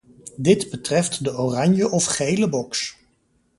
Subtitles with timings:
[0.37, 2.97] Dit betreft de oranje of gele box.